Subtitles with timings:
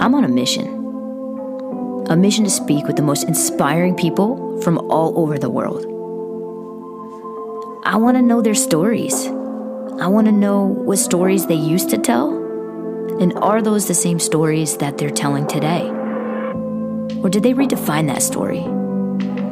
[0.00, 2.06] I'm on a mission.
[2.08, 5.84] A mission to speak with the most inspiring people from all over the world.
[7.84, 9.26] I want to know their stories.
[9.26, 12.30] I want to know what stories they used to tell,
[13.20, 15.88] and are those the same stories that they're telling today?
[17.20, 18.62] Or did they redefine that story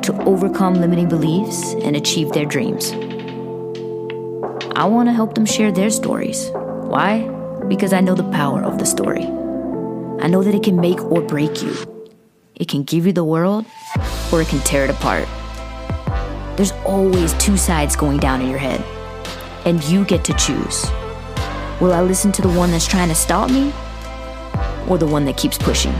[0.02, 2.92] to overcome limiting beliefs and achieve their dreams?
[4.76, 6.50] I want to help them share their stories.
[6.52, 7.28] Why?
[7.66, 9.26] Because I know the power of the story.
[10.26, 11.72] I know that it can make or break you.
[12.56, 13.64] It can give you the world,
[14.32, 15.28] or it can tear it apart.
[16.56, 18.84] There's always two sides going down in your head,
[19.64, 20.84] and you get to choose.
[21.80, 23.72] Will I listen to the one that's trying to stop me,
[24.88, 25.94] or the one that keeps pushing?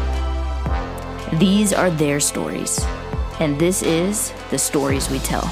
[1.39, 2.85] These are their stories,
[3.39, 5.49] and this is the stories we tell.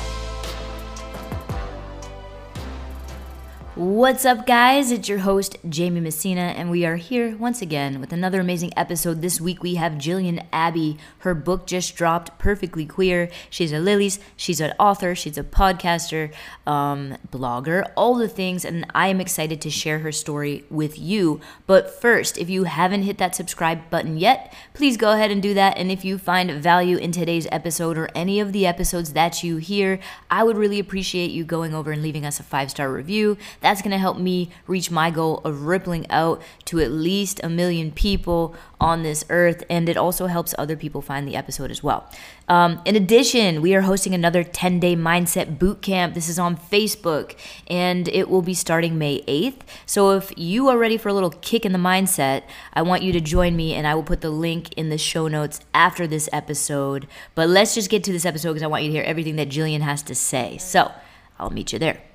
[3.94, 4.90] What's up, guys?
[4.90, 9.22] It's your host, Jaime Messina, and we are here once again with another amazing episode.
[9.22, 10.98] This week we have Jillian Abby.
[11.18, 13.30] Her book just dropped, Perfectly Queer.
[13.50, 16.32] She's a Lilles, she's an author, she's a podcaster,
[16.66, 21.40] um, blogger, all the things, and I am excited to share her story with you.
[21.68, 25.54] But first, if you haven't hit that subscribe button yet, please go ahead and do
[25.54, 25.78] that.
[25.78, 29.58] And if you find value in today's episode or any of the episodes that you
[29.58, 30.00] hear,
[30.32, 33.83] I would really appreciate you going over and leaving us a five star review that's
[33.84, 37.92] going to help me reach my goal of rippling out to at least a million
[37.92, 39.62] people on this earth.
[39.70, 42.10] And it also helps other people find the episode as well.
[42.48, 46.14] Um, in addition, we are hosting another 10 day mindset boot camp.
[46.14, 47.36] This is on Facebook
[47.68, 49.60] and it will be starting May 8th.
[49.86, 53.12] So if you are ready for a little kick in the mindset, I want you
[53.12, 56.28] to join me and I will put the link in the show notes after this
[56.32, 57.06] episode.
[57.34, 59.48] But let's just get to this episode because I want you to hear everything that
[59.48, 60.58] Jillian has to say.
[60.58, 60.90] So
[61.38, 62.13] I'll meet you there.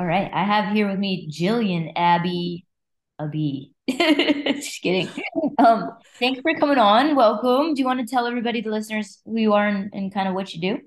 [0.00, 0.30] All right.
[0.32, 2.64] I have here with me Jillian Abby
[3.20, 3.74] Abby.
[3.90, 5.10] Just kidding.
[5.58, 7.14] Um, thanks for coming on.
[7.14, 7.74] Welcome.
[7.74, 10.32] Do you want to tell everybody, the listeners, who you are and, and kind of
[10.34, 10.78] what you do?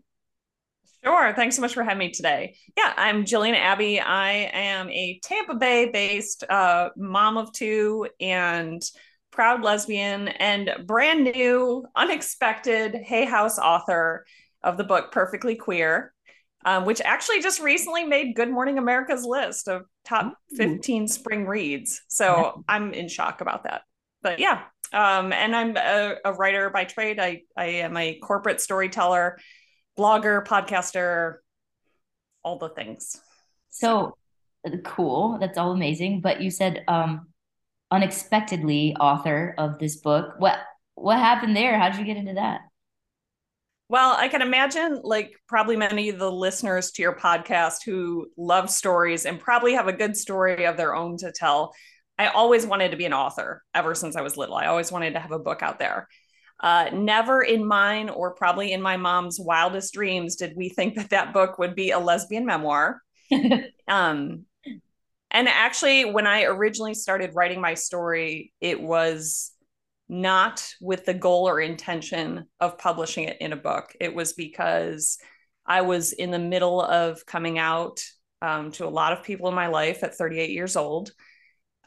[1.03, 1.31] Sure.
[1.35, 2.55] Thanks so much for having me today.
[2.75, 3.99] Yeah, I'm Jillian Abby.
[3.99, 8.81] I am a Tampa Bay based uh, mom of two and
[9.29, 14.25] proud lesbian and brand new, unexpected Hay House author
[14.63, 16.12] of the book Perfectly Queer
[16.65, 22.01] um, which actually just recently made Good Morning America's list of top 15 spring reads.
[22.07, 23.81] So I'm in shock about that.
[24.21, 24.63] But yeah,
[24.93, 27.19] um, and I'm a, a, writer by trade.
[27.19, 29.37] I, I am a corporate storyteller,
[29.97, 31.35] blogger, podcaster,
[32.43, 33.19] all the things.
[33.69, 34.17] So
[34.83, 35.37] cool.
[35.39, 36.21] That's all amazing.
[36.21, 37.27] But you said um,
[37.91, 40.35] unexpectedly author of this book.
[40.37, 40.59] What
[40.95, 41.77] what happened there?
[41.77, 42.61] How did you get into that?
[43.93, 48.71] Well, I can imagine, like, probably many of the listeners to your podcast who love
[48.71, 51.75] stories and probably have a good story of their own to tell.
[52.17, 54.55] I always wanted to be an author ever since I was little.
[54.55, 56.07] I always wanted to have a book out there.
[56.59, 61.11] Uh, never in mine or probably in my mom's wildest dreams did we think that
[61.11, 62.99] that book would be a lesbian memoir.
[63.87, 64.45] um,
[65.29, 69.52] and actually, when I originally started writing my story, it was
[70.13, 73.95] not with the goal or intention of publishing it in a book.
[73.99, 75.17] It was because
[75.65, 78.03] I was in the middle of coming out
[78.41, 81.11] um, to a lot of people in my life at 38 years old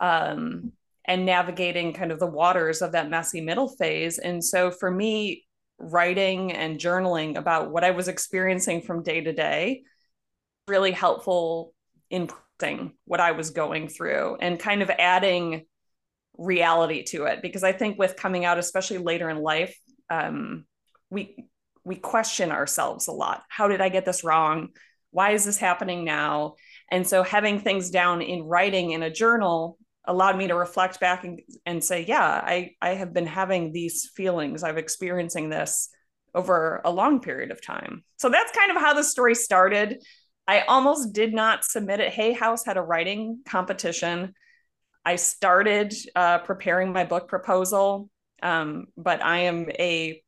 [0.01, 0.73] um,
[1.05, 4.19] and navigating kind of the waters of that messy middle phase.
[4.19, 5.47] And so for me,
[5.79, 9.83] writing and journaling about what I was experiencing from day to day
[10.67, 11.75] really helpful
[12.11, 12.29] in
[13.05, 15.67] what I was going through and kind of adding
[16.39, 17.43] reality to it.
[17.43, 19.77] Because i think with coming out especially later in life
[20.11, 20.65] um,
[21.11, 21.49] we
[21.85, 23.43] we question ourselves a lot.
[23.49, 24.69] How did i get this wrong?
[25.11, 26.55] Why is this happening now?
[26.91, 31.25] And so having things down in writing in a journal allowed me to reflect back
[31.25, 35.91] and, and say yeah i i have been having these feelings i've experiencing this
[36.37, 38.05] over a long period of time.
[38.19, 40.05] So that's kind of how the story started.
[40.47, 42.13] I almost did not submit it.
[42.13, 44.35] Hay house had a writing competition
[45.07, 48.11] I started uh, preparing my book proposal,
[48.43, 50.21] um, but I am a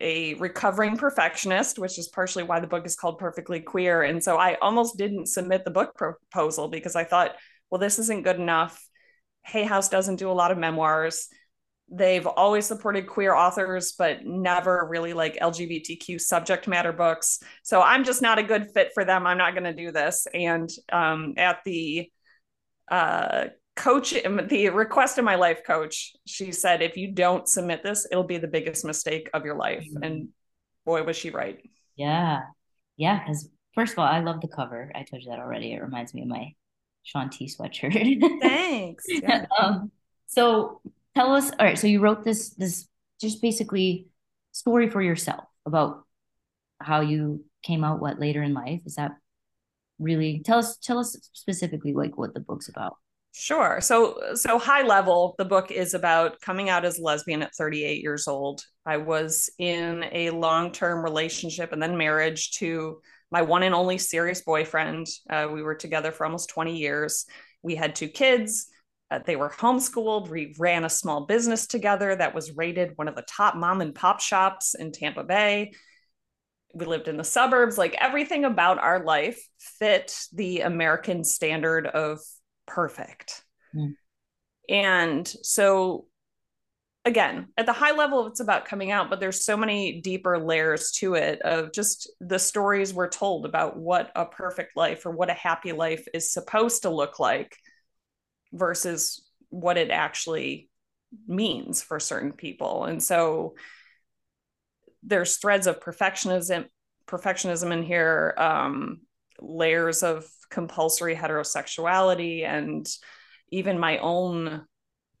[0.00, 4.02] a recovering perfectionist, which is partially why the book is called Perfectly Queer.
[4.02, 7.36] And so I almost didn't submit the book proposal because I thought,
[7.70, 8.82] well, this isn't good enough.
[9.44, 11.28] Hay House doesn't do a lot of memoirs.
[11.88, 17.38] They've always supported queer authors, but never really like LGBTQ subject matter books.
[17.62, 19.26] So I'm just not a good fit for them.
[19.26, 20.26] I'm not going to do this.
[20.34, 22.10] And um, at the
[22.90, 23.44] uh,
[23.76, 24.14] coach
[24.48, 28.38] the request of my life coach she said if you don't submit this it'll be
[28.38, 29.84] the biggest mistake of your life.
[29.84, 30.02] Mm-hmm.
[30.02, 30.28] and
[30.86, 31.58] boy was she right.
[31.96, 32.42] Yeah.
[32.96, 34.92] Yeah because first of all i love the cover.
[34.94, 35.72] I told you that already.
[35.72, 36.52] It reminds me of my
[37.02, 38.40] Shaun T sweatshirt.
[38.40, 39.04] Thanks.
[39.08, 39.46] Yeah.
[39.58, 39.90] um,
[40.26, 40.80] so
[41.14, 42.88] tell us all right so you wrote this this
[43.20, 44.06] just basically
[44.52, 46.04] story for yourself about
[46.80, 48.80] how you came out what later in life.
[48.86, 49.12] Is that
[49.98, 52.96] really tell us tell us specifically like what the book's about
[53.36, 53.80] Sure.
[53.80, 58.28] So, so high level, the book is about coming out as lesbian at 38 years
[58.28, 58.64] old.
[58.86, 63.00] I was in a long term relationship and then marriage to
[63.32, 65.08] my one and only serious boyfriend.
[65.28, 67.26] Uh, we were together for almost 20 years.
[67.60, 68.68] We had two kids.
[69.10, 70.28] Uh, they were homeschooled.
[70.28, 73.96] We ran a small business together that was rated one of the top mom and
[73.96, 75.72] pop shops in Tampa Bay.
[76.72, 77.78] We lived in the suburbs.
[77.78, 82.20] Like everything about our life fit the American standard of
[82.66, 83.42] perfect.
[83.74, 83.94] Mm.
[84.68, 86.06] And so
[87.04, 90.90] again, at the high level it's about coming out, but there's so many deeper layers
[90.92, 95.30] to it of just the stories we're told about what a perfect life or what
[95.30, 97.56] a happy life is supposed to look like
[98.52, 100.70] versus what it actually
[101.26, 102.84] means for certain people.
[102.84, 103.54] And so
[105.02, 106.66] there's threads of perfectionism
[107.06, 109.00] perfectionism in here um,
[109.38, 112.88] layers of compulsory heterosexuality and
[113.50, 114.64] even my own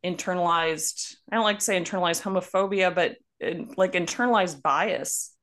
[0.04, 5.34] internalized i don't like to say internalized homophobia but in, like internalized bias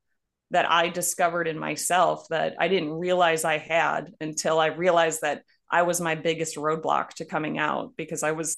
[0.51, 5.43] that i discovered in myself that i didn't realize i had until i realized that
[5.69, 8.57] i was my biggest roadblock to coming out because i was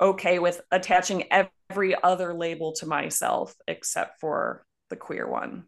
[0.00, 1.24] okay with attaching
[1.70, 5.64] every other label to myself except for the queer one.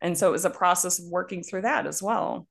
[0.00, 2.46] And so it was a process of working through that as well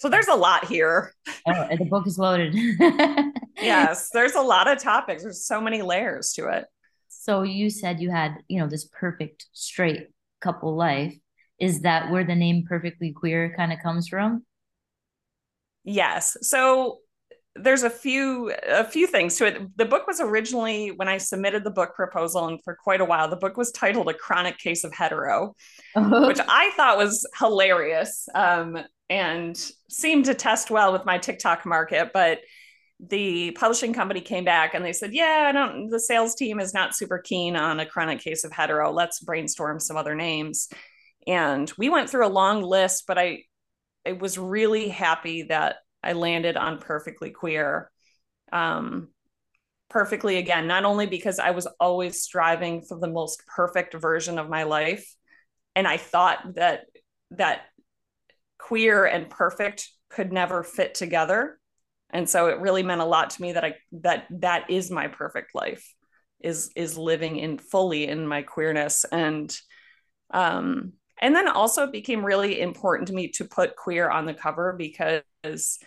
[0.00, 1.12] so there's a lot here.
[1.46, 2.54] Oh, the book is loaded.
[3.60, 5.22] yes, there's a lot of topics.
[5.22, 6.64] There's so many layers to it.
[7.08, 10.08] So you said you had, you know, this perfect straight
[10.40, 11.14] couple life.
[11.60, 14.42] Is that where the name perfectly queer kind of comes from?
[15.84, 16.34] Yes.
[16.40, 17.00] So
[17.54, 19.76] there's a few a few things to it.
[19.76, 23.28] The book was originally when I submitted the book proposal, and for quite a while,
[23.28, 25.54] the book was titled "A Chronic Case of Hetero,"
[25.94, 28.26] which I thought was hilarious.
[28.34, 28.78] Um,
[29.10, 29.60] and
[29.90, 32.38] seemed to test well with my TikTok market, but
[33.00, 35.88] the publishing company came back and they said, "Yeah, I don't.
[35.88, 38.92] The sales team is not super keen on a chronic case of hetero.
[38.92, 40.68] Let's brainstorm some other names."
[41.26, 43.44] And we went through a long list, but I,
[44.06, 47.90] I was really happy that I landed on perfectly queer.
[48.52, 49.08] Um,
[49.88, 54.48] perfectly again, not only because I was always striving for the most perfect version of
[54.48, 55.14] my life,
[55.74, 56.84] and I thought that
[57.32, 57.62] that
[58.60, 61.58] queer and perfect could never fit together.
[62.10, 65.08] And so it really meant a lot to me that i that that is my
[65.08, 65.94] perfect life
[66.40, 69.04] is is living in fully in my queerness.
[69.04, 69.54] And
[70.32, 70.92] um
[71.22, 74.74] and then also it became really important to me to put queer on the cover
[74.76, 75.78] because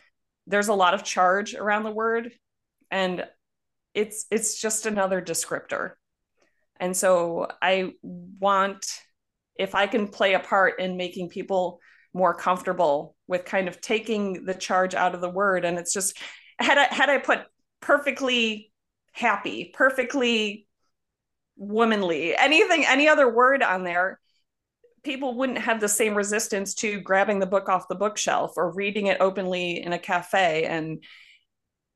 [0.47, 2.31] there's a lot of charge around the word
[2.91, 3.25] and
[3.93, 5.91] it's it's just another descriptor.
[6.79, 8.85] And so i want
[9.55, 11.79] if i can play a part in making people
[12.13, 15.65] more comfortable with kind of taking the charge out of the word.
[15.65, 16.17] And it's just
[16.59, 17.39] had I had I put
[17.81, 18.71] perfectly
[19.11, 20.67] happy, perfectly
[21.55, 24.19] womanly, anything any other word on there,
[25.03, 29.07] people wouldn't have the same resistance to grabbing the book off the bookshelf or reading
[29.07, 30.65] it openly in a cafe.
[30.65, 31.03] And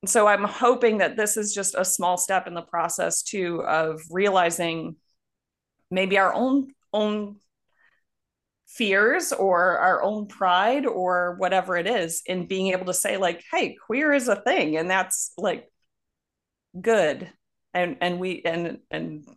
[0.06, 4.02] so i'm hoping that this is just a small step in the process too of
[4.12, 4.96] realizing
[5.90, 7.38] maybe our own own
[8.68, 13.42] fears or our own pride or whatever it is in being able to say like
[13.52, 15.70] hey queer is a thing and that's like
[16.80, 17.32] good.
[17.74, 19.28] And and we and and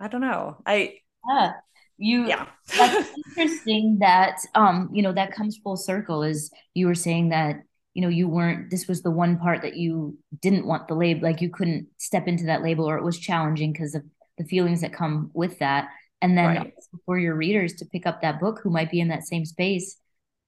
[0.00, 0.56] i don't know.
[0.66, 0.98] I
[1.28, 1.52] yeah.
[1.98, 2.46] You yeah.
[2.76, 7.62] that's interesting that um you know that comes full circle is you were saying that
[7.94, 11.22] you know you weren't this was the one part that you didn't want the label
[11.22, 14.02] like you couldn't step into that label or it was challenging because of
[14.38, 15.90] the feelings that come with that
[16.22, 16.74] and then right.
[17.06, 19.96] for your readers to pick up that book who might be in that same space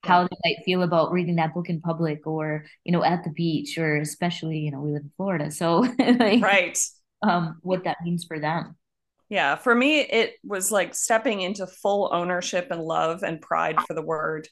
[0.03, 3.29] how they might feel about reading that book in public or you know at the
[3.31, 6.77] beach or especially you know we live in florida so like, right.
[7.21, 8.75] um what that means for them.
[9.29, 13.93] Yeah for me it was like stepping into full ownership and love and pride for
[13.93, 14.47] the word.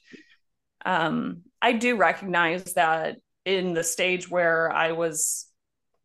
[0.84, 5.46] Um i do recognize that in the stage where i was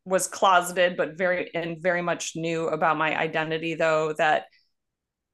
[0.05, 4.45] was closeted but very and very much knew about my identity though that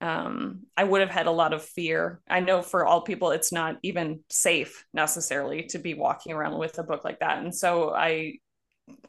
[0.03, 2.19] um, I would have had a lot of fear.
[2.27, 6.77] I know for all people, it's not even safe necessarily to be walking around with
[6.77, 7.37] a book like that.
[7.41, 8.39] And so I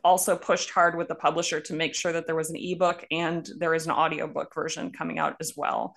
[0.04, 3.44] also pushed hard with the publisher to make sure that there was an ebook and
[3.58, 5.96] there is an audiobook version coming out as well,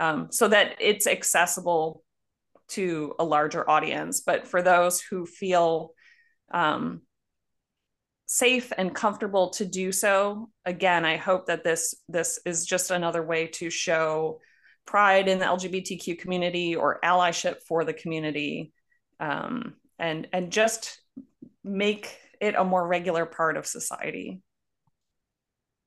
[0.00, 2.02] um, so that it's accessible
[2.68, 4.22] to a larger audience.
[4.22, 5.92] But for those who feel
[6.50, 7.02] um,
[8.28, 10.50] safe and comfortable to do so.
[10.64, 14.38] Again i hope that this this is just another way to show
[14.86, 18.72] pride in the lgbtq community or allyship for the community
[19.18, 21.00] um, and and just
[21.64, 24.40] make it a more regular part of society.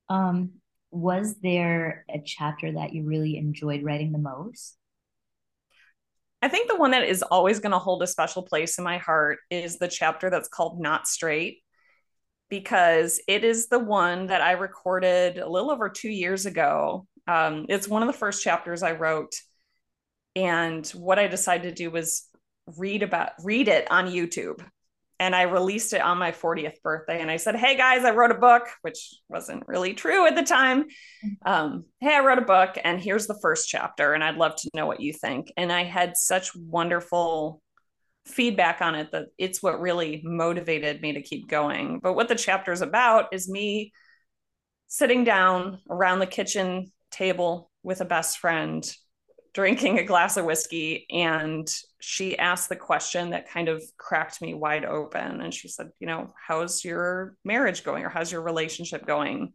[0.10, 0.54] Um
[0.94, 4.76] was there a chapter that you really enjoyed writing the most?
[6.42, 8.98] I think the one that is always going to hold a special place in my
[8.98, 11.60] heart is the chapter that's called Not Straight
[12.52, 17.08] because it is the one that I recorded a little over two years ago.
[17.26, 19.34] Um, it's one of the first chapters I wrote.
[20.36, 22.28] And what I decided to do was
[22.78, 24.64] read about read it on YouTube.
[25.18, 27.22] And I released it on my 40th birthday.
[27.22, 30.44] And I said, Hey guys, I wrote a book, which wasn't really true at the
[30.44, 30.86] time.
[31.46, 34.14] Um, hey, I wrote a book, and here's the first chapter.
[34.14, 35.54] And I'd love to know what you think.
[35.56, 37.62] And I had such wonderful
[38.26, 42.00] feedback on it that it's what really motivated me to keep going.
[42.02, 43.92] But what the chapter is about is me
[44.88, 48.90] sitting down around the kitchen table with a best friend,
[49.54, 51.06] drinking a glass of whiskey.
[51.10, 51.68] And
[52.00, 55.42] she asked the question that kind of cracked me wide open.
[55.42, 59.54] And she said, You know, how's your marriage going or how's your relationship going?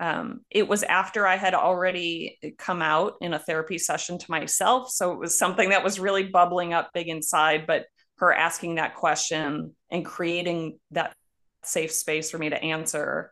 [0.00, 4.90] Um, it was after I had already come out in a therapy session to myself.
[4.90, 7.66] So it was something that was really bubbling up big inside.
[7.66, 7.84] But
[8.16, 11.14] her asking that question and creating that
[11.62, 13.30] safe space for me to answer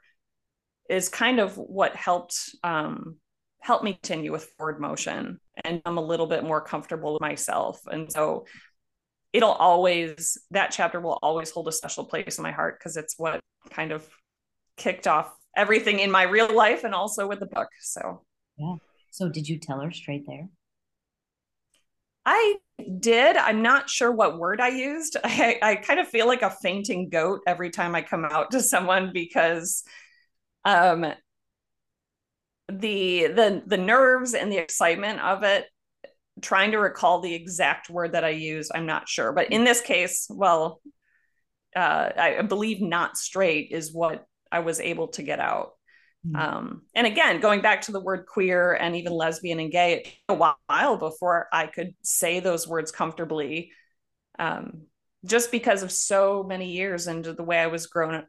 [0.89, 3.17] is kind of what helped um,
[3.61, 7.81] help me continue with forward motion and i'm a little bit more comfortable with myself
[7.87, 8.47] and so
[9.33, 13.15] it'll always that chapter will always hold a special place in my heart because it's
[13.19, 14.09] what kind of
[14.77, 17.69] kicked off everything in my real life and also with the book.
[17.81, 18.23] So,
[18.57, 18.77] yeah.
[19.11, 20.49] So, did you tell her straight there?
[22.25, 22.57] I
[23.01, 23.37] did.
[23.37, 25.17] I'm not sure what word I used.
[25.25, 28.61] I, I kind of feel like a fainting goat every time I come out to
[28.61, 29.83] someone because
[30.65, 31.07] um
[32.71, 35.67] the the the nerves and the excitement of it
[36.43, 39.33] trying to recall the exact word that I use, I'm not sure.
[39.33, 40.81] But in this case, well,
[41.75, 45.73] uh, I believe not straight is what I was able to get out.
[46.27, 46.37] Mm-hmm.
[46.37, 50.05] Um, and again, going back to the word queer and even lesbian and gay, it
[50.05, 53.73] took a while before I could say those words comfortably,
[54.39, 54.83] um,
[55.25, 58.27] just because of so many years and the way I was grown up,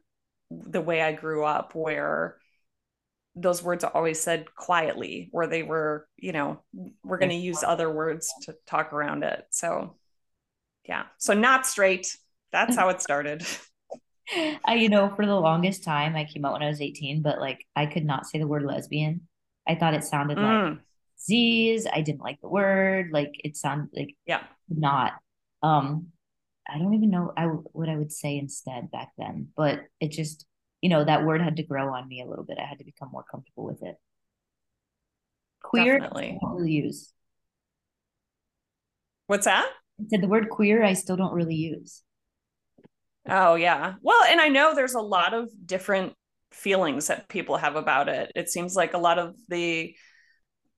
[0.50, 2.36] the way I grew up, where
[3.36, 6.62] those words are always said quietly, where they were, you know,
[7.04, 9.44] we're going to use other words to talk around it.
[9.50, 9.96] So,
[10.88, 11.04] yeah.
[11.18, 12.16] So, not straight.
[12.52, 13.46] That's how it started.
[14.64, 17.40] I, you know, for the longest time, I came out when I was 18, but
[17.40, 19.22] like I could not say the word lesbian.
[19.68, 20.70] I thought it sounded mm.
[20.70, 20.78] like
[21.20, 21.86] Z's.
[21.92, 23.10] I didn't like the word.
[23.12, 25.14] Like it sounded like yeah, not.
[25.62, 26.08] Um,
[26.68, 30.46] I don't even know I what I would say instead back then, but it just
[30.80, 32.58] you know that word had to grow on me a little bit.
[32.58, 33.96] I had to become more comfortable with it.
[35.62, 36.38] Queer, Definitely.
[36.42, 37.12] I don't really use.
[39.26, 39.70] What's that?
[40.00, 40.82] I said the word queer.
[40.82, 42.02] I still don't really use.
[43.28, 43.94] Oh, yeah.
[44.02, 46.14] Well, and I know there's a lot of different
[46.52, 48.32] feelings that people have about it.
[48.34, 49.94] It seems like a lot of the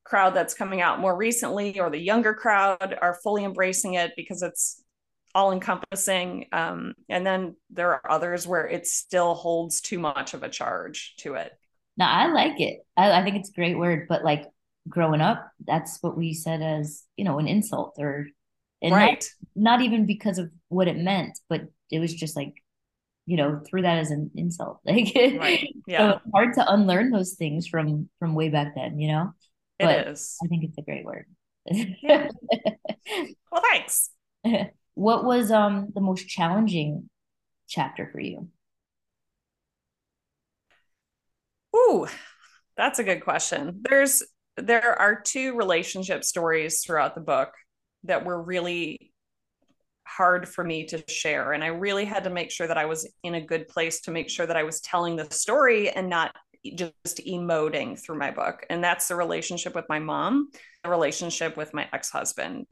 [0.04, 4.42] crowd that's coming out more recently or the younger crowd are fully embracing it because
[4.42, 4.82] it's
[5.34, 6.46] all encompassing.
[6.52, 11.14] Um, and then there are others where it still holds too much of a charge
[11.18, 11.52] to it.
[11.96, 12.80] No, I like it.
[12.96, 14.44] I, I think it's a great word, but like
[14.88, 18.26] growing up, that's what we said as, you know, an insult or
[18.82, 19.26] right.
[19.54, 22.54] Not, even because of what it meant, but it was just like
[23.26, 24.80] you know threw that as an insult.
[24.86, 25.68] Like right.
[25.86, 26.14] yeah.
[26.14, 29.32] so hard to unlearn those things from from way back then you know?
[29.78, 30.36] But it is.
[30.42, 31.26] I think it's a great word.
[33.50, 34.10] Well thanks.
[34.94, 37.08] What was um the most challenging
[37.68, 38.48] chapter for you?
[41.74, 42.06] Ooh,
[42.76, 43.82] that's a good question.
[43.88, 44.22] There's
[44.56, 47.52] there are two relationship stories throughout the book
[48.04, 49.11] that were really
[50.16, 51.52] hard for me to share.
[51.52, 54.10] And I really had to make sure that I was in a good place to
[54.10, 56.34] make sure that I was telling the story and not
[56.74, 58.64] just emoting through my book.
[58.70, 60.50] And that's the relationship with my mom,
[60.84, 62.66] the relationship with my ex husband.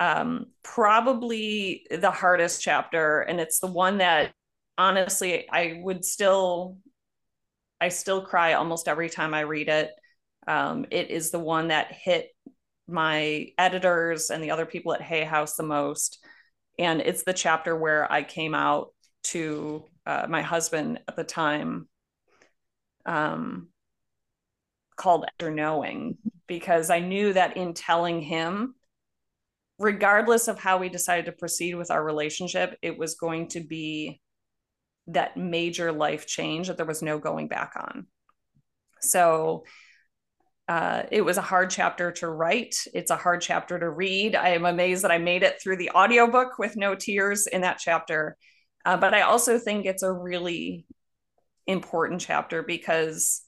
[0.00, 3.20] Um, probably the hardest chapter.
[3.20, 4.32] And it's the one that
[4.76, 6.78] honestly I would still,
[7.80, 9.90] I still cry almost every time I read it.
[10.46, 12.28] Um, it is the one that hit
[12.86, 16.24] my editors and the other people at Hay House the most.
[16.78, 18.88] And it's the chapter where I came out
[19.24, 21.88] to uh, my husband at the time,
[23.06, 23.68] um,
[24.96, 28.74] called After Knowing, because I knew that in telling him,
[29.78, 34.20] regardless of how we decided to proceed with our relationship, it was going to be
[35.08, 38.06] that major life change that there was no going back on.
[39.00, 39.64] So
[40.66, 42.74] uh, it was a hard chapter to write.
[42.94, 44.34] It's a hard chapter to read.
[44.34, 47.78] I am amazed that I made it through the audiobook with no tears in that
[47.78, 48.36] chapter.
[48.84, 50.86] Uh, but I also think it's a really
[51.66, 53.42] important chapter because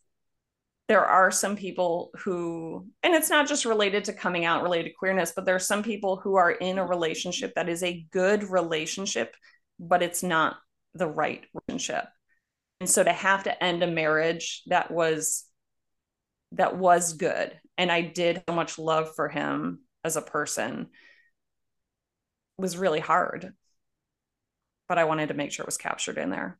[0.88, 4.94] there are some people who, and it's not just related to coming out, related to
[4.96, 8.44] queerness, but there are some people who are in a relationship that is a good
[8.44, 9.34] relationship,
[9.80, 10.56] but it's not
[10.94, 12.04] the right relationship.
[12.80, 15.44] And so to have to end a marriage that was
[16.56, 20.88] that was good and I did so much love for him as a person
[22.58, 23.52] was really hard.
[24.88, 26.58] But I wanted to make sure it was captured in there.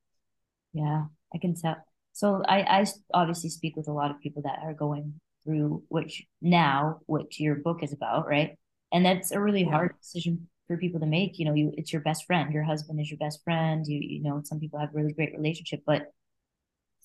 [0.73, 1.77] Yeah, I can tell.
[2.13, 6.25] So I, I obviously speak with a lot of people that are going through which
[6.43, 8.59] now, which your book is about, right?
[8.93, 9.71] And that's a really yeah.
[9.71, 11.39] hard decision for people to make.
[11.39, 12.53] You know, you it's your best friend.
[12.53, 13.87] Your husband is your best friend.
[13.87, 16.13] You you know, some people have really great relationship, but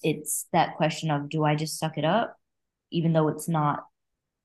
[0.02, 2.36] it's that question of do I just suck it up,
[2.92, 3.86] even though it's not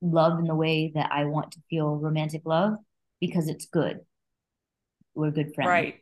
[0.01, 2.75] love in the way that I want to feel romantic love,
[3.21, 4.01] because it's good.
[5.15, 5.69] We're good friends.
[5.69, 6.01] Right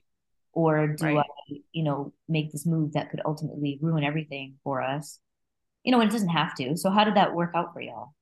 [0.55, 1.19] or do right.
[1.19, 5.19] I, you know, make this move that could ultimately ruin everything for us?
[5.83, 6.77] You know, and it doesn't have to.
[6.77, 8.15] So how did that work out for y'all?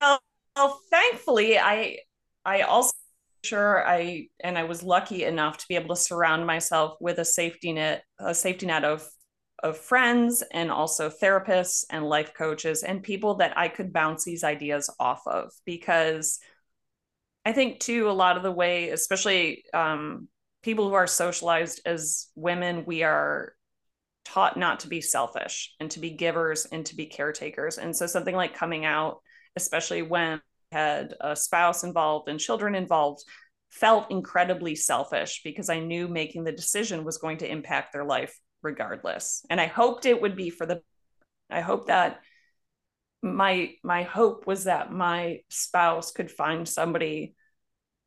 [0.00, 0.20] Well,
[0.54, 1.98] well thankfully, I
[2.44, 2.92] I also
[3.42, 7.24] sure I and I was lucky enough to be able to surround myself with a
[7.24, 9.08] safety net, a safety net of
[9.62, 14.44] of friends and also therapists and life coaches and people that I could bounce these
[14.44, 16.38] ideas off of because
[17.44, 20.28] I think too a lot of the way, especially um,
[20.62, 23.54] people who are socialized as women, we are
[24.24, 27.78] taught not to be selfish and to be givers and to be caretakers.
[27.78, 29.20] And so something like coming out,
[29.56, 30.40] especially when
[30.72, 33.24] I had a spouse involved and children involved,
[33.70, 38.38] felt incredibly selfish because I knew making the decision was going to impact their life
[38.62, 39.44] regardless.
[39.50, 40.82] And I hoped it would be for the
[41.50, 42.20] I hope that
[43.22, 47.34] my my hope was that my spouse could find somebody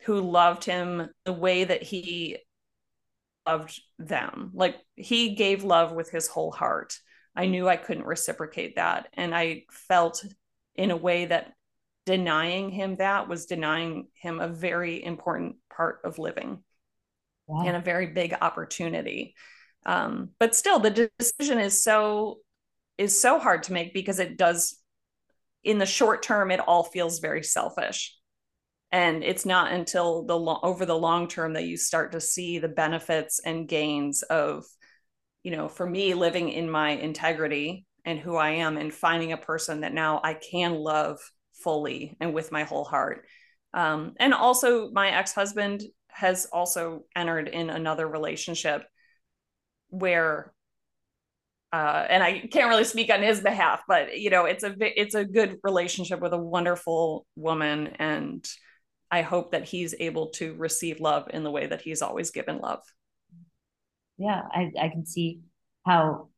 [0.03, 2.37] who loved him the way that he
[3.45, 4.51] loved them.
[4.53, 6.97] Like he gave love with his whole heart.
[7.35, 9.07] I knew I couldn't reciprocate that.
[9.13, 10.23] And I felt
[10.75, 11.53] in a way that
[12.05, 16.63] denying him that was denying him a very important part of living
[17.47, 17.65] wow.
[17.65, 19.35] and a very big opportunity.
[19.85, 22.39] Um, but still, the decision is so
[22.97, 24.79] is so hard to make because it does
[25.63, 28.15] in the short term it all feels very selfish.
[28.91, 32.59] And it's not until the lo- over the long term that you start to see
[32.59, 34.65] the benefits and gains of
[35.43, 39.37] you know for me living in my integrity and who i am and finding a
[39.37, 41.19] person that now i can love
[41.63, 43.25] fully and with my whole heart.
[43.73, 48.83] Um, and also my ex-husband has also entered in another relationship
[49.93, 50.51] where
[51.71, 55.15] uh, and I can't really speak on his behalf, but you know, it's a it's
[55.15, 58.47] a good relationship with a wonderful woman, and
[59.09, 62.59] I hope that he's able to receive love in the way that he's always given
[62.59, 62.83] love.
[64.19, 65.39] Yeah, I, I can see
[65.83, 66.29] how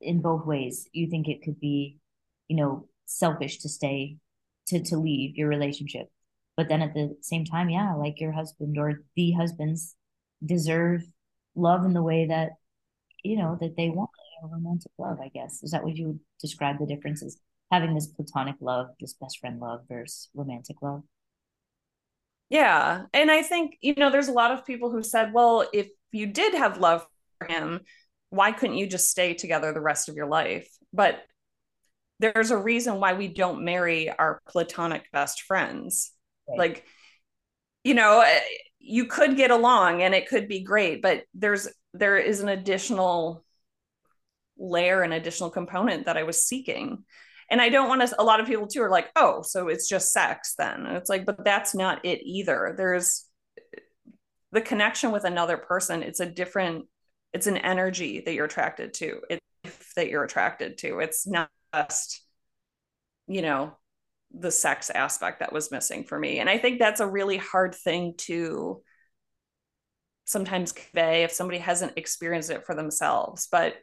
[0.00, 1.98] in both ways you think it could be,
[2.48, 4.16] you know, selfish to stay
[4.68, 6.08] to to leave your relationship.
[6.56, 9.94] But then at the same time, yeah, like your husband or the husbands
[10.42, 11.02] deserve
[11.54, 12.52] love in the way that
[13.26, 14.10] you know that they want
[14.42, 15.62] a romantic love, I guess.
[15.62, 17.38] Is that what you would describe the differences?
[17.72, 21.02] Having this platonic love, this best friend love versus romantic love?
[22.48, 23.02] Yeah.
[23.12, 26.28] And I think, you know, there's a lot of people who said, well, if you
[26.28, 27.04] did have love
[27.38, 27.80] for him,
[28.30, 30.68] why couldn't you just stay together the rest of your life?
[30.92, 31.22] But
[32.20, 36.12] there's a reason why we don't marry our platonic best friends.
[36.48, 36.58] Right.
[36.58, 36.84] Like,
[37.82, 38.40] you know, eh,
[38.78, 43.44] you could get along and it could be great, but there's there is an additional
[44.58, 47.04] layer, an additional component that I was seeking.
[47.48, 49.88] And i don't want to a lot of people too are like oh so it's
[49.88, 50.84] just sex then?
[50.86, 52.74] And it's like but that's not it either.
[52.76, 53.24] There's
[54.52, 56.86] the connection with another person it's a different
[57.32, 59.20] it's an energy that you're attracted to.
[59.30, 61.00] It's that you're attracted to.
[61.00, 62.22] It's not just
[63.28, 63.76] you know
[64.32, 66.40] the sex aspect that was missing for me.
[66.40, 68.82] And i think that's a really hard thing to
[70.26, 73.74] sometimes convey if somebody hasn't experienced it for themselves but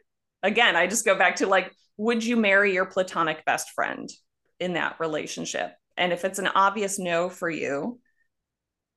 [0.42, 4.10] again i just go back to like would you marry your platonic best friend
[4.58, 5.74] in that relationship?
[5.96, 8.00] And if it's an obvious no for you,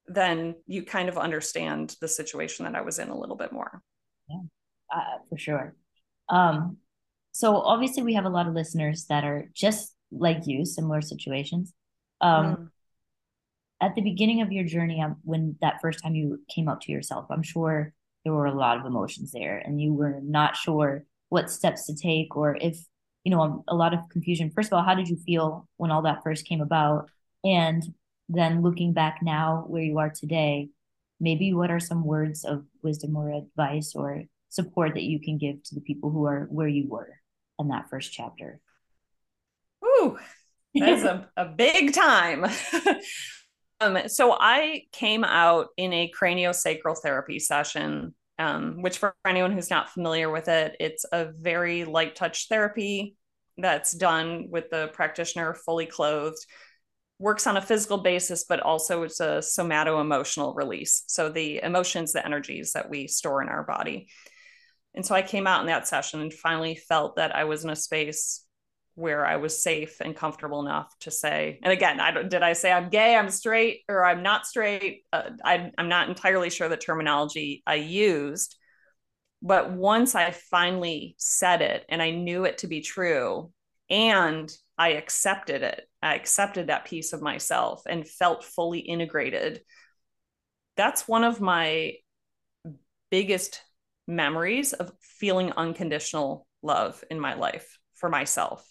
[0.07, 3.81] then you kind of understand the situation that I was in a little bit more.
[4.29, 4.39] Yeah,
[4.93, 5.75] uh, for sure.
[6.29, 6.77] Um,
[7.33, 11.73] so obviously, we have a lot of listeners that are just like you, similar situations.
[12.21, 12.69] Um, mm.
[13.81, 16.91] At the beginning of your journey, um, when that first time you came up to
[16.91, 21.03] yourself, I'm sure there were a lot of emotions there and you were not sure
[21.29, 22.77] what steps to take or if
[23.23, 24.51] you know a lot of confusion.
[24.53, 27.09] First of all how did you feel when all that first came about?
[27.43, 27.83] And
[28.27, 30.69] then looking back now where you are today
[31.19, 35.61] maybe what are some words of wisdom or advice or support that you can give
[35.63, 37.19] to the people who are where you were
[37.59, 38.59] in that first chapter?
[39.83, 40.17] Ooh,
[40.75, 42.45] that's a, a big time
[43.81, 49.69] um, so i came out in a craniosacral therapy session um, which for anyone who's
[49.69, 53.15] not familiar with it, it's a very light touch therapy
[53.57, 56.45] that's done with the practitioner fully clothed.
[57.19, 61.03] Works on a physical basis, but also it's a somato emotional release.
[61.07, 64.07] So the emotions, the energies that we store in our body.
[64.93, 67.71] And so I came out in that session and finally felt that I was in
[67.71, 68.43] a space
[68.97, 72.53] where I was safe and comfortable enough to say, and again, I don't, did I
[72.53, 75.03] say I'm gay, I'm straight, or I'm not straight?
[75.13, 78.57] Uh, I, I'm not entirely sure the terminology I used.
[79.43, 83.51] But once I finally said it and I knew it to be true,
[83.87, 89.61] and I accepted it, I accepted that piece of myself and felt fully integrated.
[90.75, 91.93] That's one of my
[93.11, 93.61] biggest
[94.07, 98.67] memories of feeling unconditional love in my life for myself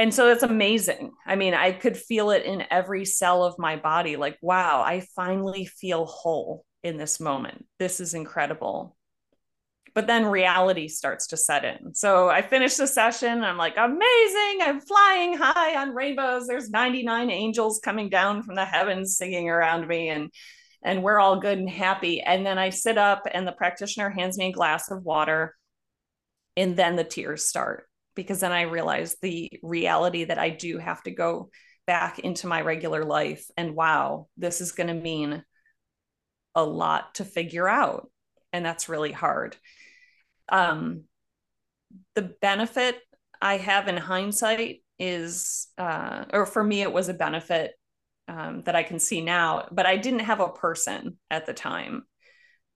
[0.00, 1.12] and so that's amazing.
[1.26, 5.00] I mean, I could feel it in every cell of my body like, wow, I
[5.14, 7.66] finally feel whole in this moment.
[7.78, 8.96] This is incredible.
[9.92, 11.94] But then reality starts to set in.
[11.94, 13.44] So I finish the session.
[13.44, 14.60] I'm like, amazing.
[14.62, 16.46] I'm flying high on rainbows.
[16.46, 20.08] There's 99 angels coming down from the heavens singing around me.
[20.08, 20.30] And
[20.82, 22.22] and we're all good and happy.
[22.22, 25.54] And then I sit up and the practitioner hands me a glass of water.
[26.56, 27.84] And then the tears start
[28.14, 31.50] because then I realized the reality that I do have to go
[31.86, 33.46] back into my regular life.
[33.56, 35.42] And wow, this is going to mean
[36.54, 38.10] a lot to figure out.
[38.52, 39.56] And that's really hard.
[40.48, 41.04] Um,
[42.14, 42.98] the benefit
[43.40, 47.72] I have in hindsight is, uh, or for me, it was a benefit
[48.28, 52.04] um, that I can see now, but I didn't have a person at the time.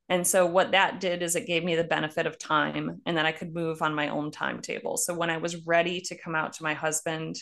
[0.08, 3.24] And so what that did is it gave me the benefit of time and then
[3.24, 4.96] I could move on my own timetable.
[4.98, 7.36] So when I was ready to come out to my husband,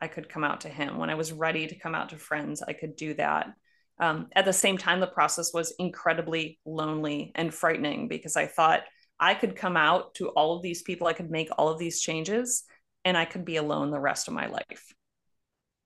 [0.00, 0.98] I could come out to him.
[0.98, 3.48] When I was ready to come out to friends, I could do that.
[3.98, 8.84] Um, at the same time, the process was incredibly lonely and frightening because I thought
[9.18, 12.00] I could come out to all of these people, I could make all of these
[12.00, 12.64] changes,
[13.04, 14.94] and I could be alone the rest of my life.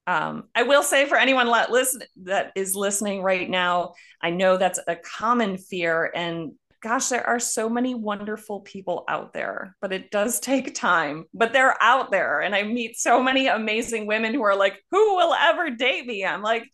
[0.07, 4.57] Um, I will say for anyone let listen that is listening right now, I know
[4.57, 9.93] that's a common fear, and gosh, there are so many wonderful people out there, but
[9.93, 11.25] it does take time.
[11.33, 15.17] But they're out there, and I meet so many amazing women who are like, "Who
[15.17, 16.65] will ever date me?" I'm like,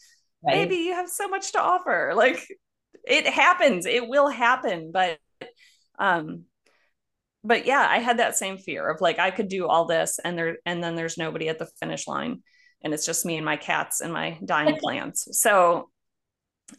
[0.44, 0.68] right.
[0.68, 2.46] "Baby, you have so much to offer." Like,
[3.06, 3.86] it happens.
[3.86, 5.18] It will happen, but
[6.00, 6.44] um
[7.44, 10.36] but yeah i had that same fear of like i could do all this and
[10.36, 12.42] there and then there's nobody at the finish line
[12.82, 15.28] and it's just me and my cats and my dying plants.
[15.38, 15.90] So,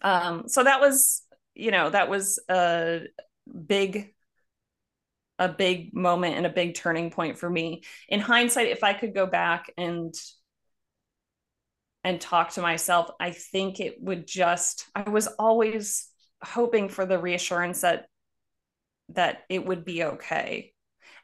[0.02, 3.02] um, so that was, you know, that was a
[3.66, 4.14] big,
[5.40, 7.84] a big moment and a big turning point for me.
[8.08, 10.14] In hindsight, if I could go back and
[12.04, 14.88] and talk to myself, I think it would just.
[14.96, 16.08] I was always
[16.44, 18.08] hoping for the reassurance that
[19.10, 20.71] that it would be okay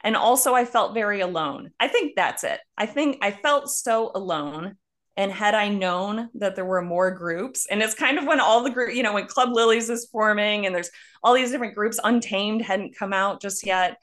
[0.07, 1.71] and also, I felt very alone.
[1.81, 2.61] I think that's it.
[2.77, 4.77] I think I felt so alone.
[5.17, 8.63] And had I known that there were more groups, and it's kind of when all
[8.63, 10.91] the group, you know, when Club Lilles is forming and there's
[11.21, 13.97] all these different groups, Untamed hadn't come out just yet.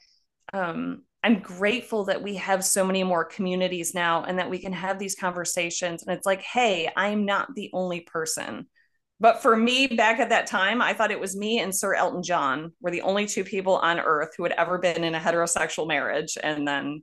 [0.53, 4.73] Um, I'm grateful that we have so many more communities now and that we can
[4.73, 6.03] have these conversations.
[6.03, 8.67] And it's like, hey, I'm not the only person
[9.19, 12.21] but for me, back at that time, I thought it was me and Sir Elton
[12.21, 15.87] John were the only two people on earth who had ever been in a heterosexual
[15.87, 17.01] marriage and then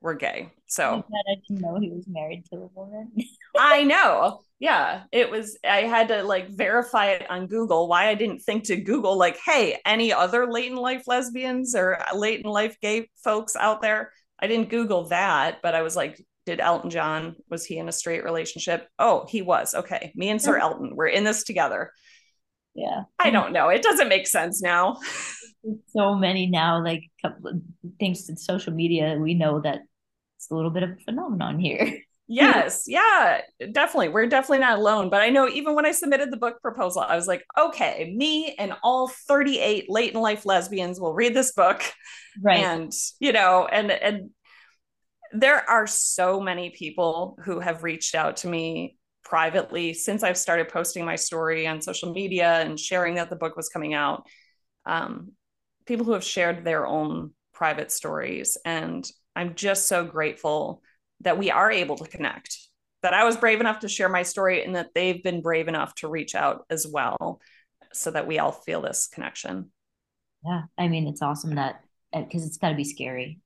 [0.00, 0.52] were gay.
[0.66, 3.12] So I didn't know he was married to a woman.
[3.58, 4.40] I know.
[4.58, 5.02] Yeah.
[5.12, 7.88] It was, I had to like verify it on Google.
[7.88, 11.98] Why I didn't think to Google, like, hey, any other late in life lesbians or
[12.14, 14.12] late in life gay folks out there?
[14.38, 17.92] I didn't Google that, but I was like, did Elton John was he in a
[17.92, 18.88] straight relationship?
[18.98, 19.72] Oh, he was.
[19.72, 20.12] Okay.
[20.16, 21.92] Me and Sir Elton, we're in this together.
[22.74, 23.02] Yeah.
[23.20, 23.68] I don't know.
[23.68, 24.98] It doesn't make sense now.
[25.96, 27.04] so many now like
[28.00, 29.80] thanks to social media we know that
[30.36, 32.00] it's a little bit of a phenomenon here.
[32.26, 34.08] yes, yeah, definitely.
[34.08, 35.08] We're definitely not alone.
[35.08, 38.56] But I know even when I submitted the book proposal, I was like, okay, me
[38.58, 41.82] and all 38 late in life lesbians will read this book.
[42.42, 42.60] Right.
[42.60, 44.30] And, you know, and and
[45.32, 50.68] there are so many people who have reached out to me privately since I've started
[50.68, 54.26] posting my story on social media and sharing that the book was coming out.
[54.86, 55.32] um,
[55.86, 58.56] people who have shared their own private stories.
[58.64, 60.82] And I'm just so grateful
[61.20, 62.56] that we are able to connect,
[63.02, 65.94] that I was brave enough to share my story and that they've been brave enough
[65.96, 67.40] to reach out as well
[67.92, 69.70] so that we all feel this connection.
[70.44, 70.62] Yeah.
[70.78, 71.82] I mean, it's awesome that
[72.14, 73.40] because it's got to be scary,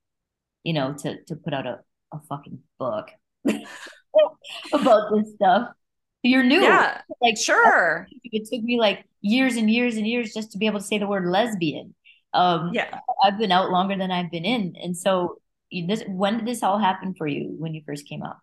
[0.64, 1.80] you know, to, to put out a,
[2.12, 3.10] a fucking book
[4.72, 5.68] about this stuff.
[6.22, 6.62] You're new.
[6.62, 7.02] Yeah.
[7.20, 8.08] Like, sure.
[8.24, 10.98] It took me like years and years and years just to be able to say
[10.98, 11.94] the word lesbian.
[12.32, 12.98] Um, yeah.
[13.22, 14.74] I've been out longer than I've been in.
[14.82, 15.36] And so
[15.70, 18.36] this, when did this all happen for you when you first came out?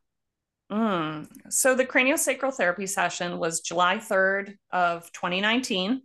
[0.71, 1.27] Mm.
[1.49, 6.01] So the craniosacral therapy session was July 3rd of 2019.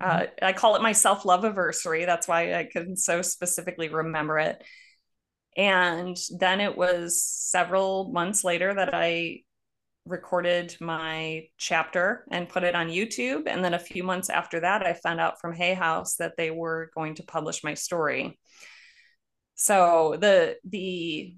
[0.00, 0.26] Uh, mm-hmm.
[0.42, 2.04] Uh, I call it my self-love anniversary.
[2.04, 4.62] That's why I can so specifically remember it.
[5.56, 9.40] And then it was several months later that I
[10.06, 13.46] recorded my chapter and put it on YouTube.
[13.46, 16.50] And then a few months after that, I found out from Hay House that they
[16.50, 18.38] were going to publish my story.
[19.54, 21.34] So the the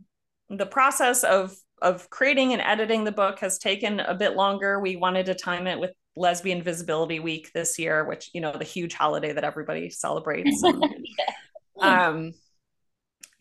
[0.51, 4.81] the process of of creating and editing the book has taken a bit longer.
[4.81, 8.65] We wanted to time it with Lesbian Visibility Week this year, which you know the
[8.65, 10.63] huge holiday that everybody celebrates.
[11.77, 12.09] yeah.
[12.09, 12.33] Um,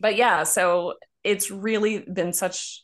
[0.00, 2.82] but yeah, so it's really been such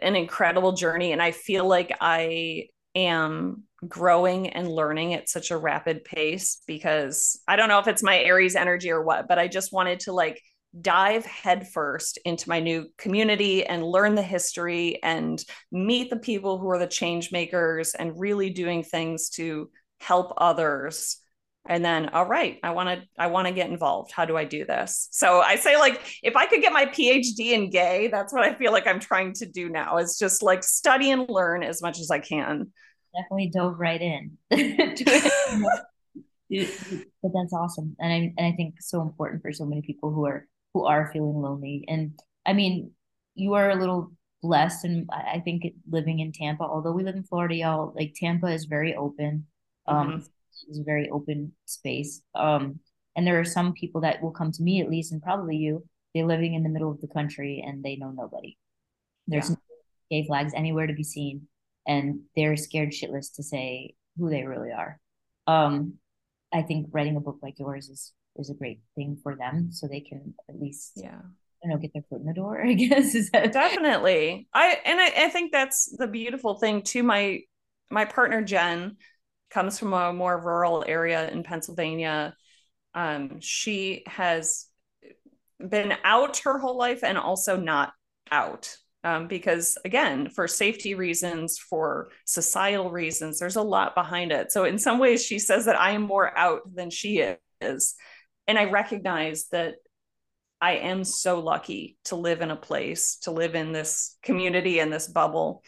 [0.00, 5.56] an incredible journey, and I feel like I am growing and learning at such a
[5.56, 9.48] rapid pace because I don't know if it's my Aries energy or what, but I
[9.48, 10.40] just wanted to like
[10.80, 16.68] dive headfirst into my new community and learn the history and meet the people who
[16.70, 21.19] are the change makers and really doing things to help others
[21.68, 24.44] and then all right i want to i want to get involved how do i
[24.44, 28.32] do this so i say like if i could get my phd in gay that's
[28.32, 31.62] what i feel like i'm trying to do now is just like study and learn
[31.62, 32.72] as much as i can
[33.14, 34.62] definitely dove right in but
[37.34, 40.48] that's awesome and I, and I think so important for so many people who are
[40.74, 41.84] who are feeling lonely.
[41.88, 42.92] And I mean,
[43.34, 47.24] you are a little blessed, and I think living in Tampa, although we live in
[47.24, 49.46] Florida, y'all, like Tampa is very open.
[49.86, 50.18] Um, mm-hmm.
[50.68, 52.22] It's a very open space.
[52.34, 52.80] Um,
[53.16, 55.84] and there are some people that will come to me at least, and probably you.
[56.14, 58.56] They're living in the middle of the country and they know nobody.
[59.28, 59.56] There's yeah.
[59.56, 59.58] no
[60.10, 61.46] gay flags anywhere to be seen,
[61.86, 64.98] and they're scared shitless to say who they really are.
[65.46, 65.94] Um,
[66.52, 69.86] I think writing a book like yours is is a great thing for them so
[69.86, 71.20] they can at least yeah
[71.62, 73.14] I don't know, get their foot in the door, I guess.
[73.14, 74.48] Is that definitely.
[74.54, 77.02] I and I, I think that's the beautiful thing too.
[77.02, 77.40] My
[77.90, 78.96] my partner Jen
[79.50, 82.34] comes from a more rural area in Pennsylvania.
[82.94, 84.66] Um, she has
[85.58, 87.92] been out her whole life and also not
[88.30, 88.74] out.
[89.02, 94.52] Um, because again, for safety reasons, for societal reasons, there's a lot behind it.
[94.52, 97.24] So in some ways, she says that I am more out than she
[97.62, 97.94] is
[98.50, 99.76] and I recognize that
[100.60, 104.92] I am so lucky to live in a place, to live in this community and
[104.92, 105.62] this bubble,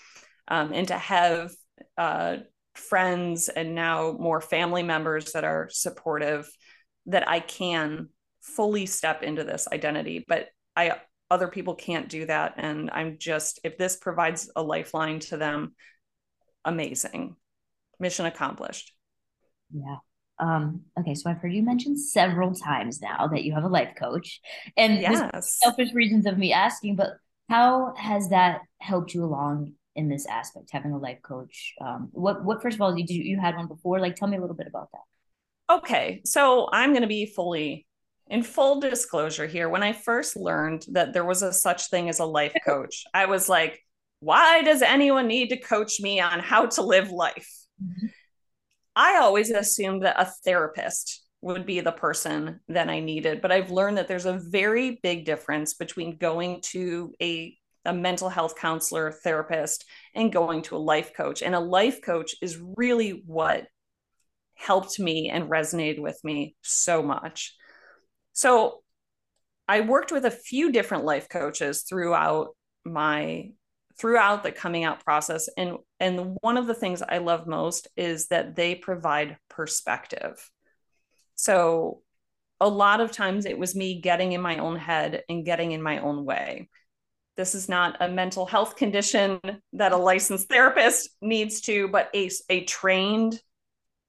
[0.49, 1.53] um, and to have
[1.97, 2.38] uh,
[2.74, 6.50] friends and now more family members that are supportive
[7.06, 8.08] that I can
[8.40, 10.24] fully step into this identity.
[10.26, 15.20] But I other people can't do that, and I'm just if this provides a lifeline
[15.20, 15.74] to them,
[16.64, 17.37] amazing,
[17.98, 18.92] mission accomplished.
[19.72, 19.96] Yeah.
[20.38, 23.94] Um, okay, so I've heard you mention several times now that you have a life
[23.98, 24.40] coach,
[24.76, 25.58] and yes.
[25.62, 27.11] selfish reasons of me asking, but
[27.48, 31.74] how has that helped you along in this aspect, having a life coach?
[31.81, 34.00] Um, what what first of all, did you you had one before?
[34.00, 35.74] Like, tell me a little bit about that.
[35.74, 37.87] Okay, so I'm going to be fully
[38.28, 39.68] in full disclosure here.
[39.68, 43.26] When I first learned that there was a such thing as a life coach, I
[43.26, 43.81] was like,
[44.20, 47.50] why does anyone need to coach me on how to live life?
[47.83, 48.07] Mm-hmm.
[48.94, 53.70] I always assumed that a therapist would be the person that I needed, but I've
[53.70, 59.11] learned that there's a very big difference between going to a a mental health counselor,
[59.11, 61.42] therapist, and going to a life coach.
[61.42, 63.66] And a life coach is really what
[64.55, 67.55] helped me and resonated with me so much.
[68.33, 68.83] So
[69.68, 72.49] I worked with a few different life coaches throughout
[72.85, 73.51] my
[73.99, 78.29] throughout the coming out process and and one of the things i love most is
[78.29, 80.51] that they provide perspective
[81.35, 82.01] so
[82.61, 85.83] a lot of times it was me getting in my own head and getting in
[85.83, 86.68] my own way
[87.37, 89.40] this is not a mental health condition
[89.73, 93.40] that a licensed therapist needs to but a, a trained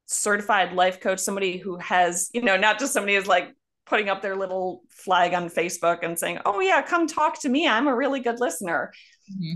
[0.06, 3.54] certified life coach somebody who has you know not just somebody who's like
[3.86, 7.68] putting up their little flag on facebook and saying oh yeah come talk to me.
[7.68, 8.94] I'm a really good listener.
[9.32, 9.54] Mm-hmm.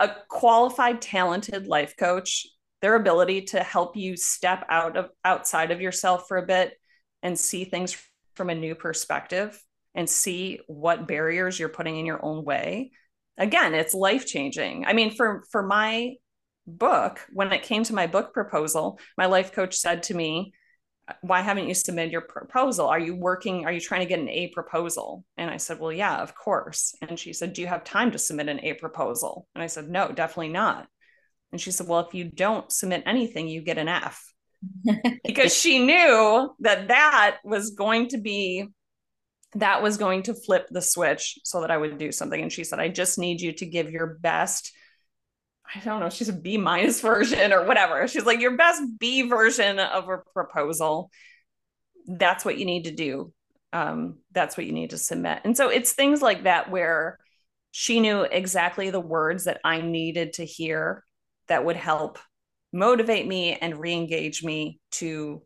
[0.00, 2.46] A qualified, talented life coach,
[2.80, 6.78] their ability to help you step out of outside of yourself for a bit
[7.22, 7.96] and see things
[8.34, 9.62] from a new perspective
[9.94, 12.92] and see what barriers you're putting in your own way
[13.40, 16.14] again it's life changing i mean for for my
[16.66, 20.52] book when it came to my book proposal my life coach said to me
[21.22, 22.88] why haven't you submitted your proposal?
[22.88, 25.24] Are you working are you trying to get an a proposal?
[25.36, 26.94] And i said well yeah of course.
[27.02, 29.46] And she said do you have time to submit an a proposal?
[29.54, 30.86] And i said no definitely not.
[31.52, 34.32] And she said well if you don't submit anything you get an f.
[35.24, 38.66] Because she knew that that was going to be
[39.54, 42.40] that was going to flip the switch so that I would do something.
[42.40, 44.72] And she said, I just need you to give your best.
[45.74, 48.06] I don't know, she's a B minus version or whatever.
[48.08, 51.10] She's like, your best B version of a proposal.
[52.06, 53.32] That's what you need to do.
[53.72, 55.40] Um, that's what you need to submit.
[55.44, 57.18] And so it's things like that where
[57.70, 61.04] she knew exactly the words that I needed to hear
[61.46, 62.18] that would help
[62.72, 65.42] motivate me and re-engage me to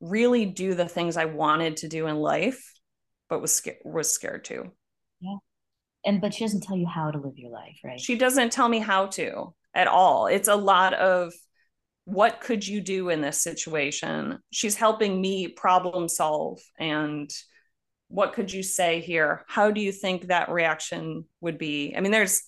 [0.00, 2.71] really do the things I wanted to do in life,
[3.32, 4.70] but was scared was scared to.
[5.20, 5.36] Yeah.
[6.04, 7.98] And but she doesn't tell you how to live your life, right?
[7.98, 10.26] She doesn't tell me how to at all.
[10.26, 11.32] It's a lot of
[12.04, 14.38] what could you do in this situation?
[14.50, 17.30] She's helping me problem solve and
[18.08, 19.46] what could you say here?
[19.48, 21.94] How do you think that reaction would be?
[21.96, 22.42] I mean, there's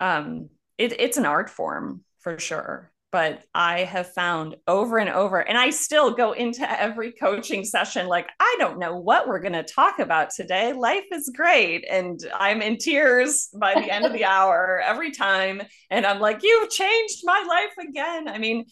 [0.00, 2.90] um it, it's an art form for sure.
[3.14, 8.08] But I have found over and over, and I still go into every coaching session
[8.08, 10.72] like, I don't know what we're going to talk about today.
[10.72, 11.86] Life is great.
[11.88, 15.62] And I'm in tears by the end of the hour every time.
[15.90, 18.26] And I'm like, you've changed my life again.
[18.26, 18.64] I mean,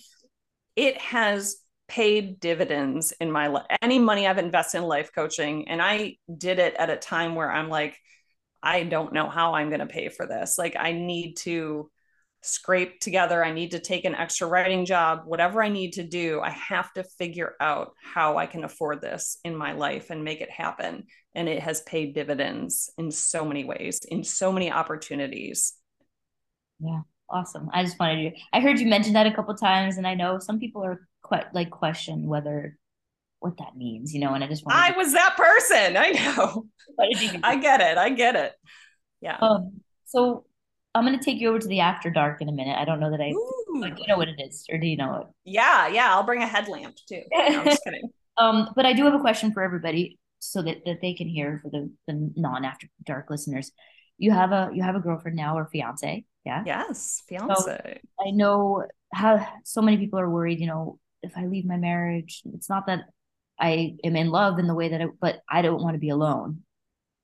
[0.74, 3.66] it has paid dividends in my life.
[3.81, 7.48] Any money I've invested in life coaching, and I did it at a time where
[7.48, 7.96] I'm like,
[8.61, 10.59] I don't know how I'm going to pay for this.
[10.59, 11.91] Like, I need to
[12.42, 13.44] scrape together.
[13.44, 16.40] I need to take an extra writing job, whatever I need to do.
[16.40, 20.40] I have to figure out how I can afford this in my life and make
[20.40, 21.05] it happen.
[21.35, 25.74] And it has paid dividends in so many ways, in so many opportunities.
[26.81, 27.70] Yeah, awesome.
[27.72, 30.38] I just wanted to, I heard you mention that a couple times, and I know
[30.40, 32.76] some people are quite like question whether
[33.38, 35.96] what that means, you know, and I just wanted I to- was that person.
[35.96, 36.66] I know.
[37.44, 37.98] I get it.
[37.98, 38.52] I get it.
[39.20, 39.37] Yeah.
[39.40, 40.44] Um, so
[40.94, 42.76] I'm gonna take you over to the after dark in a minute.
[42.78, 43.33] I don't know that I
[43.78, 45.26] like, you know what it is, or do you know it?
[45.44, 46.14] Yeah, yeah.
[46.14, 47.22] I'll bring a headlamp too.
[47.33, 48.11] No, I'm just kidding.
[48.37, 51.61] um, but I do have a question for everybody so that, that they can hear
[51.62, 53.72] for the, the non after dark listeners.
[54.18, 56.62] You have a you have a girlfriend now or fiance, yeah?
[56.66, 57.55] Yes, fiance.
[57.55, 61.76] So I know how so many people are worried, you know, if I leave my
[61.76, 63.05] marriage, it's not that
[63.59, 66.11] I am in love in the way that I but I don't want to be
[66.11, 66.62] alone.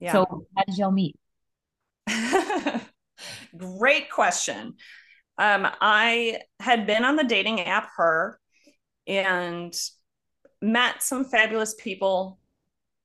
[0.01, 0.13] Yeah.
[0.13, 1.17] So how did y'all meet?
[3.59, 4.75] Great question.
[5.37, 8.41] Um, I had been on the dating app Her
[9.07, 9.75] and
[10.61, 12.39] met some fabulous people,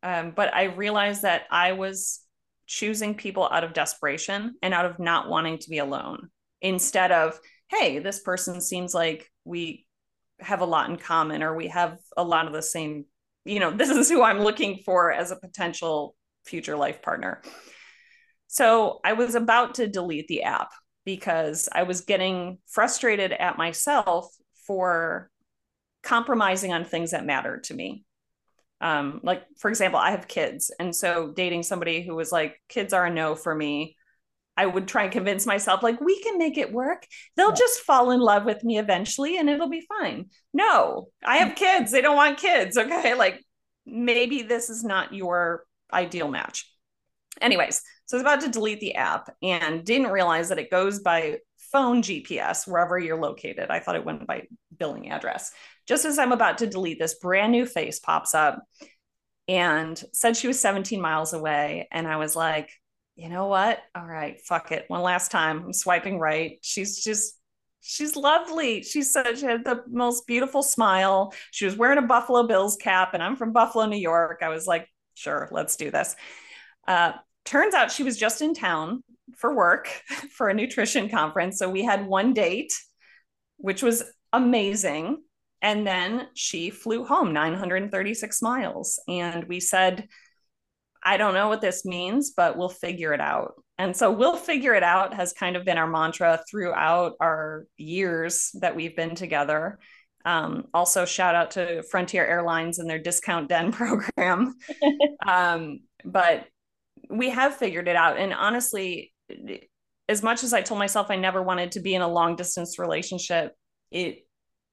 [0.02, 2.22] um, but I realized that I was
[2.66, 6.30] choosing people out of desperation and out of not wanting to be alone
[6.62, 9.86] instead of, hey, this person seems like we
[10.39, 13.06] have a lot in common or we have a lot of the same,
[13.46, 17.42] you know, this is who I'm looking for as a potential future life partner.
[18.54, 20.70] So I was about to delete the app
[21.06, 24.32] because I was getting frustrated at myself
[24.68, 25.32] for
[26.04, 28.06] compromising on things that mattered to me.
[28.80, 30.72] Um, like, for example, I have kids.
[30.80, 33.98] And so dating somebody who was like, kids are a no for me,
[34.56, 37.08] I would try and convince myself, like, we can make it work.
[37.36, 37.56] They'll yeah.
[37.56, 40.28] just fall in love with me eventually and it'll be fine.
[40.54, 41.92] No, I have kids.
[41.92, 42.78] They don't want kids.
[42.78, 43.16] Okay.
[43.16, 43.44] Like,
[43.84, 46.70] maybe this is not your ideal match.
[47.41, 51.00] Anyways, so I was about to delete the app and didn't realize that it goes
[51.00, 51.39] by
[51.72, 53.69] phone GPS wherever you're located.
[53.69, 54.43] I thought it went by
[54.78, 55.52] billing address.
[55.88, 58.63] Just as I'm about to delete this, brand new face pops up
[59.48, 61.88] and said she was 17 miles away.
[61.91, 62.69] And I was like,
[63.15, 63.80] you know what?
[63.96, 64.86] All right, fuck it.
[64.88, 65.63] One last time.
[65.65, 66.60] I'm swiping right.
[66.62, 67.38] She's just
[67.84, 68.82] she's lovely.
[68.82, 71.34] She said she had the most beautiful smile.
[71.51, 74.39] She was wearing a Buffalo Bills cap, and I'm from Buffalo, New York.
[74.41, 76.16] I was like, sure, let's do this.
[76.88, 77.14] Uh,
[77.46, 79.04] turns out she was just in town
[79.38, 79.88] for work
[80.32, 81.60] for a nutrition conference.
[81.60, 82.74] So we had one date,
[83.58, 85.24] which was amazing.
[85.62, 89.00] And then she flew home 936 miles.
[89.08, 90.08] And we said,
[91.02, 93.54] I don't know what this means, but we'll figure it out.
[93.78, 98.52] And so we'll figure it out has kind of been our mantra throughout our years
[98.62, 99.80] that we've been together.
[100.26, 104.56] Um, also, shout out to Frontier Airlines and their discount den program.
[105.28, 106.46] um, but
[107.18, 108.18] we have figured it out.
[108.18, 109.14] And honestly,
[110.09, 112.80] as much as I told myself I never wanted to be in a long distance
[112.80, 113.53] relationship,
[113.91, 114.26] it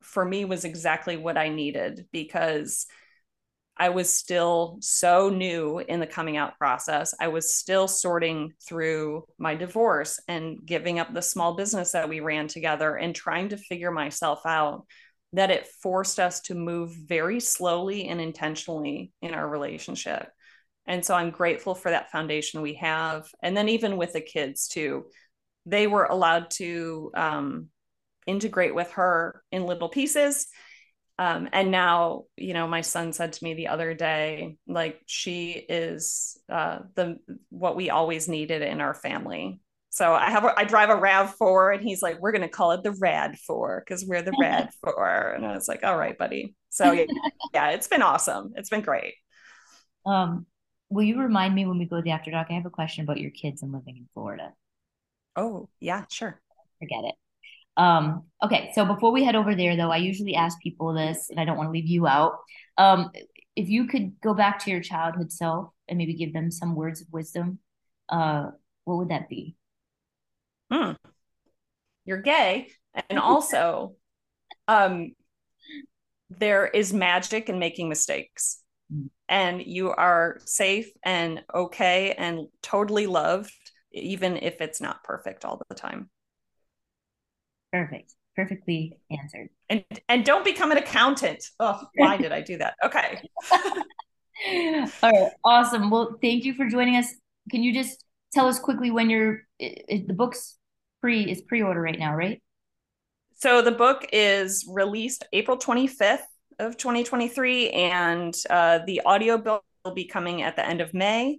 [0.02, 2.86] for me was exactly what I needed because
[3.76, 7.14] I was still so new in the coming out process.
[7.18, 12.20] I was still sorting through my divorce and giving up the small business that we
[12.20, 14.84] ran together and trying to figure myself out
[15.32, 20.28] that it forced us to move very slowly and intentionally in our relationship.
[20.86, 23.28] And so I'm grateful for that foundation we have.
[23.42, 25.06] And then even with the kids too,
[25.66, 27.68] they were allowed to um,
[28.26, 30.46] integrate with her in little pieces
[31.20, 35.50] um, and now, you know, my son said to me the other day, like she
[35.50, 37.18] is uh, the
[37.50, 39.60] what we always needed in our family.
[39.90, 42.72] So I have a, I drive a Rav Four, and he's like, we're gonna call
[42.72, 45.34] it the Rad Four because we're the Rad Four.
[45.36, 46.54] And I was like, all right, buddy.
[46.70, 47.04] So yeah,
[47.52, 48.54] yeah, it's been awesome.
[48.56, 49.12] It's been great.
[50.06, 50.46] Um,
[50.90, 52.48] will you remind me when we go to the after dark?
[52.50, 54.52] I have a question about your kids and living in Florida.
[55.36, 56.40] Oh yeah, sure.
[56.78, 57.14] Forget it.
[57.76, 61.40] Um, okay, so before we head over there, though, I usually ask people this, and
[61.40, 62.38] I don't want to leave you out.
[62.76, 63.10] Um,
[63.56, 67.00] if you could go back to your childhood self and maybe give them some words
[67.00, 67.58] of wisdom,
[68.08, 68.50] uh,
[68.84, 69.56] what would that be?
[70.70, 70.92] Hmm.
[72.04, 72.68] You're gay,
[73.08, 73.94] and also,
[74.68, 75.12] um,
[76.28, 78.62] there is magic in making mistakes.
[79.28, 83.52] And you are safe and okay and totally loved,
[83.92, 86.10] even if it's not perfect all the time.
[87.72, 88.14] Perfect.
[88.34, 89.50] Perfectly answered.
[89.68, 91.44] And and don't become an accountant.
[91.58, 92.74] Oh, why did I do that?
[92.84, 93.20] Okay.
[94.46, 95.32] All right.
[95.44, 95.90] Awesome.
[95.90, 97.12] Well, thank you for joining us.
[97.50, 100.56] Can you just tell us quickly when you're the book's
[101.00, 102.42] pre is pre-order right now, right?
[103.36, 106.26] So the book is released April 25th
[106.60, 111.38] of 2023 and uh, the audio book will be coming at the end of May.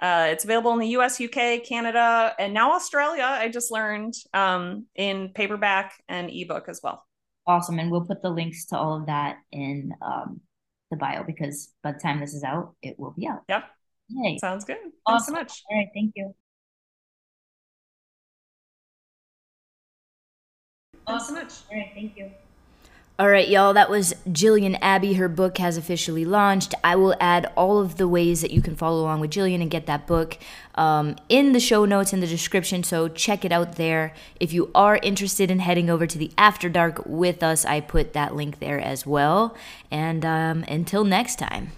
[0.00, 3.24] Uh, it's available in the US, UK, Canada, and now Australia.
[3.24, 7.04] I just learned um, in paperback and ebook as well.
[7.46, 7.78] Awesome.
[7.78, 10.40] And we'll put the links to all of that in um,
[10.90, 13.42] the bio because by the time this is out, it will be out.
[13.48, 13.64] Yep.
[14.08, 14.38] Yay.
[14.38, 14.78] Sounds good.
[14.78, 15.34] Thanks awesome.
[15.34, 15.62] so much.
[15.70, 15.88] All right.
[15.94, 16.34] Thank you.
[21.06, 21.52] Thanks so much.
[21.70, 21.90] All right.
[21.94, 22.30] Thank you.
[23.22, 25.12] All right, y'all, that was Jillian Abby.
[25.12, 26.74] Her book has officially launched.
[26.82, 29.70] I will add all of the ways that you can follow along with Jillian and
[29.70, 30.38] get that book
[30.74, 34.12] um, in the show notes in the description, so check it out there.
[34.40, 38.12] If you are interested in heading over to the After Dark with us, I put
[38.14, 39.56] that link there as well.
[39.88, 41.70] And um, until next time.